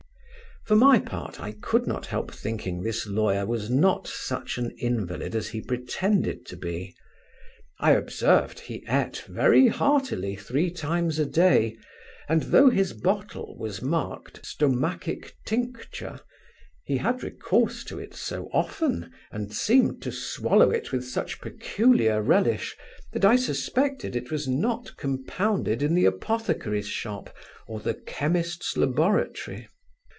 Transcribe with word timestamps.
For 0.67 0.75
my 0.75 0.99
part, 0.99 1.39
I 1.41 1.53
could 1.53 1.87
not 1.87 2.05
help 2.05 2.31
thinking 2.31 2.81
this 2.83 3.07
lawyer 3.07 3.47
was 3.47 3.67
not 3.71 4.07
such 4.07 4.59
an 4.59 4.69
invalid 4.77 5.33
as 5.35 5.47
he 5.47 5.59
pretended 5.59 6.45
to 6.45 6.55
be. 6.55 6.95
I 7.79 7.93
observed 7.93 8.59
he 8.59 8.83
ate 8.87 9.23
very 9.27 9.69
heartily 9.69 10.35
three 10.35 10.69
times 10.69 11.17
a 11.17 11.25
day; 11.25 11.77
and 12.29 12.43
though 12.43 12.69
his 12.69 12.93
bottle 12.93 13.57
was 13.57 13.81
marked 13.81 14.45
stomachic 14.45 15.35
tincture, 15.47 16.19
he 16.85 16.97
had 16.97 17.23
recourse 17.23 17.83
to 17.85 17.97
it 17.97 18.13
so 18.13 18.47
often, 18.53 19.11
and 19.31 19.51
seemed 19.51 20.03
to 20.03 20.11
swallow 20.11 20.69
it 20.69 20.91
with 20.91 21.03
such 21.07 21.41
peculiar 21.41 22.21
relish, 22.21 22.77
that 23.13 23.25
I 23.25 23.35
suspected 23.35 24.15
it 24.15 24.29
was 24.29 24.47
not 24.47 24.95
compounded 24.95 25.81
in 25.81 25.95
the 25.95 26.05
apothecary's 26.05 26.87
shop, 26.87 27.35
or 27.67 27.79
the 27.79 27.95
chemist's 27.95 28.77
laboratory. 28.77 29.67